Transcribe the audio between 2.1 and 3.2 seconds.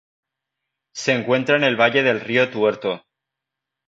río Tuerto.